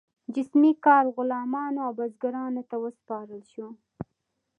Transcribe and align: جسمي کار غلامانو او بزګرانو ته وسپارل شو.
جسمي 0.35 0.71
کار 0.85 1.05
غلامانو 1.15 1.79
او 1.85 1.91
بزګرانو 1.99 2.63
ته 2.69 2.75
وسپارل 2.83 3.41
شو. 3.53 3.67